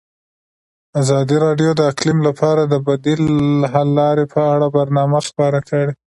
ازادي 1.01 1.37
راډیو 1.45 1.69
د 1.75 1.81
اقلیم 1.91 2.19
لپاره 2.27 2.61
د 2.67 2.73
بدیل 2.87 3.23
حل 3.71 3.89
لارې 3.99 4.25
په 4.33 4.41
اړه 4.53 4.67
برنامه 4.75 5.19
خپاره 5.27 5.59
کړې. 5.69 5.91